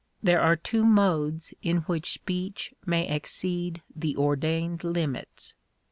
[0.23, 5.53] There are two modes in which speech may exceed the or dained limits.